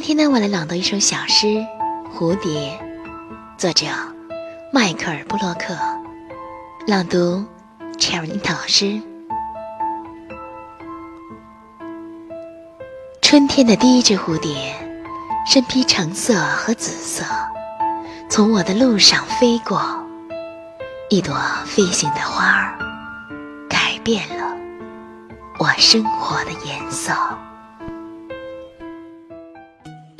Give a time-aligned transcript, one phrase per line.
[0.00, 1.46] 今天呢，我来朗读一首小诗
[2.16, 2.70] 《蝴蝶》，
[3.58, 3.84] 作者
[4.72, 5.76] 迈克尔·布洛克，
[6.86, 7.44] 朗读
[7.98, 9.02] Cherry 老师。
[13.20, 14.72] 春天的第一只蝴蝶，
[15.44, 17.24] 身披橙色和紫色，
[18.30, 19.82] 从我的路上飞过，
[21.10, 21.34] 一朵
[21.66, 22.78] 飞行的花儿，
[23.68, 24.56] 改变了
[25.58, 27.12] 我生活的颜色。